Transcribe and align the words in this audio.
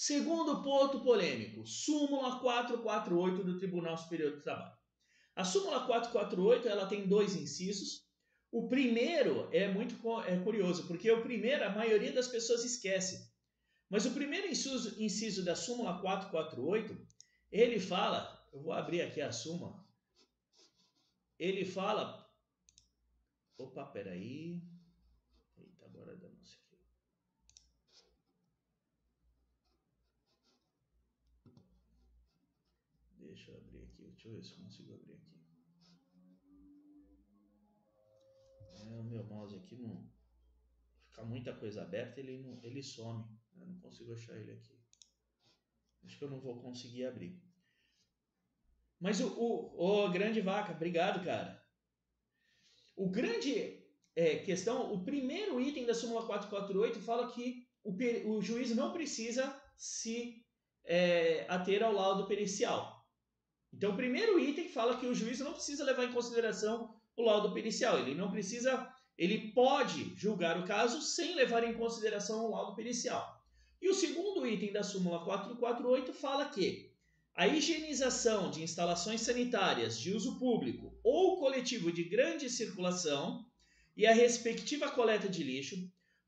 Segundo 0.00 0.62
ponto 0.62 1.00
polêmico, 1.00 1.66
súmula 1.66 2.38
448 2.38 3.42
do 3.42 3.58
Tribunal 3.58 3.98
Superior 3.98 4.30
do 4.30 4.42
Trabalho. 4.42 4.78
A 5.34 5.42
súmula 5.42 5.84
448 5.88 6.68
ela 6.68 6.86
tem 6.86 7.08
dois 7.08 7.34
incisos. 7.34 8.06
O 8.48 8.68
primeiro 8.68 9.48
é 9.52 9.66
muito 9.66 9.96
é 10.20 10.38
curioso, 10.38 10.86
porque 10.86 11.10
o 11.10 11.20
primeiro 11.20 11.64
a 11.64 11.70
maioria 11.70 12.12
das 12.12 12.28
pessoas 12.28 12.64
esquece. 12.64 13.28
Mas 13.90 14.06
o 14.06 14.12
primeiro 14.12 14.46
inciso, 14.46 15.02
inciso 15.02 15.44
da 15.44 15.56
súmula 15.56 16.00
448, 16.00 16.96
ele 17.50 17.80
fala, 17.80 18.48
eu 18.52 18.62
vou 18.62 18.72
abrir 18.72 19.02
aqui 19.02 19.20
a 19.20 19.32
súmula, 19.32 19.84
ele 21.36 21.64
fala, 21.64 22.24
opa, 23.56 23.84
peraí, 23.86 24.62
eita, 25.56 25.86
agora 25.86 26.16
dá 26.16 26.28
não 26.28 26.44
sei 26.44 26.60
aqui. 26.60 26.78
Deixa 33.28 33.50
eu 33.50 33.58
abrir 33.58 33.82
aqui, 33.82 34.02
deixa 34.04 34.28
eu 34.28 34.32
ver 34.32 34.42
se 34.42 34.54
consigo 34.54 34.94
abrir 34.94 35.12
aqui. 35.12 35.38
É, 38.80 38.98
o 38.98 39.04
meu 39.04 39.22
mouse 39.24 39.54
aqui 39.54 39.76
não 39.76 40.10
fica 41.04 41.24
muita 41.24 41.52
coisa 41.52 41.82
aberta, 41.82 42.20
ele 42.20 42.38
não, 42.38 42.58
ele 42.62 42.82
some. 42.82 43.24
Eu 43.54 43.66
não 43.66 43.78
consigo 43.80 44.14
achar 44.14 44.34
ele 44.36 44.52
aqui. 44.52 44.80
Acho 46.04 46.16
que 46.16 46.24
eu 46.24 46.30
não 46.30 46.40
vou 46.40 46.58
conseguir 46.62 47.04
abrir. 47.04 47.38
Mas 48.98 49.20
o, 49.20 49.28
o, 49.28 50.06
o 50.06 50.10
grande 50.10 50.40
vaca, 50.40 50.72
obrigado, 50.72 51.22
cara. 51.22 51.62
O 52.96 53.10
grande 53.10 53.84
é, 54.16 54.38
questão, 54.38 54.92
o 54.92 55.04
primeiro 55.04 55.60
item 55.60 55.84
da 55.84 55.94
súmula 55.94 56.26
448 56.26 57.00
fala 57.00 57.30
que 57.30 57.68
o, 57.84 57.92
o 58.30 58.42
juiz 58.42 58.74
não 58.74 58.92
precisa 58.92 59.54
se 59.76 60.44
é, 60.84 61.44
ater 61.48 61.82
ao 61.82 61.92
laudo 61.92 62.26
pericial. 62.26 62.97
Então, 63.72 63.92
o 63.92 63.96
primeiro 63.96 64.38
item 64.40 64.68
fala 64.68 64.98
que 64.98 65.06
o 65.06 65.14
juiz 65.14 65.38
não 65.40 65.52
precisa 65.52 65.84
levar 65.84 66.04
em 66.04 66.12
consideração 66.12 66.94
o 67.16 67.22
laudo 67.22 67.52
pericial. 67.52 67.98
Ele 67.98 68.14
não 68.14 68.30
precisa, 68.30 68.92
ele 69.16 69.52
pode 69.52 70.14
julgar 70.16 70.58
o 70.58 70.66
caso 70.66 71.00
sem 71.02 71.34
levar 71.34 71.64
em 71.64 71.74
consideração 71.74 72.46
o 72.46 72.50
laudo 72.50 72.74
pericial. 72.74 73.38
E 73.80 73.88
o 73.88 73.94
segundo 73.94 74.46
item 74.46 74.72
da 74.72 74.82
súmula 74.82 75.24
448 75.24 76.12
fala 76.12 76.48
que 76.48 76.88
a 77.34 77.46
higienização 77.46 78.50
de 78.50 78.62
instalações 78.62 79.20
sanitárias 79.20 79.96
de 79.96 80.12
uso 80.12 80.40
público 80.40 80.98
ou 81.04 81.38
coletivo 81.38 81.92
de 81.92 82.02
grande 82.02 82.50
circulação 82.50 83.46
e 83.96 84.04
a 84.06 84.12
respectiva 84.12 84.90
coleta 84.90 85.28
de 85.28 85.44
lixo, 85.44 85.76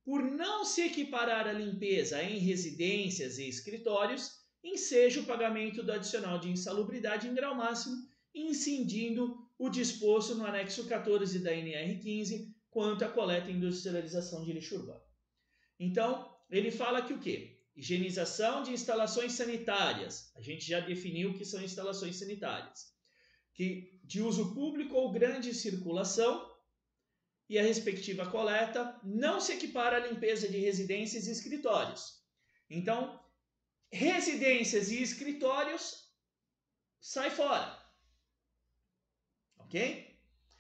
por 0.05 0.23
não 0.23 0.65
se 0.65 0.83
equiparar 0.83 1.49
a 1.49 1.53
limpeza 1.53 2.23
em 2.23 2.39
residências 2.39 3.39
e 3.39 3.49
escritórios, 3.49 4.40
enseja 4.63 5.21
o 5.21 5.27
pagamento 5.27 5.83
do 5.83 5.93
adicional 5.93 6.39
de 6.39 6.49
insalubridade 6.49 7.27
em 7.27 7.35
grau 7.35 7.55
máximo, 7.55 7.97
incidindo 8.35 9.37
o 9.59 9.69
disposto 9.69 10.35
no 10.35 10.47
anexo 10.47 10.87
14 10.87 11.39
da 11.41 11.53
NR15 11.53 12.53
quanto 12.71 13.05
à 13.05 13.09
coleta 13.09 13.51
e 13.51 13.55
industrialização 13.55 14.45
de 14.45 14.53
lixo 14.53 14.77
urbano. 14.77 15.03
Então, 15.79 16.31
ele 16.51 16.71
fala 16.71 17.03
que 17.03 17.13
o 17.13 17.19
quê? 17.19 17.59
Higienização 17.75 18.63
de 18.63 18.73
instalações 18.73 19.33
sanitárias. 19.33 20.31
A 20.37 20.41
gente 20.41 20.67
já 20.67 20.81
definiu 20.81 21.35
que 21.35 21.45
são 21.45 21.63
instalações 21.63 22.17
sanitárias. 22.17 22.93
Que 23.55 24.01
de 24.05 24.21
uso 24.21 24.55
público 24.55 24.95
ou 24.95 25.11
grande 25.11 25.55
circulação 25.55 26.49
e 27.49 27.59
a 27.59 27.63
respectiva 27.63 28.27
coleta 28.27 28.99
não 29.03 29.41
se 29.41 29.53
equipara 29.53 29.97
à 29.97 30.07
limpeza 30.07 30.49
de 30.49 30.59
residências 30.59 31.27
e 31.27 31.33
escritórios. 31.33 32.21
Então, 32.69 33.21
residências 33.91 34.91
e 34.91 35.03
escritórios 35.03 36.11
sai 37.01 37.31
fora. 37.31 37.79
OK? 39.59 40.10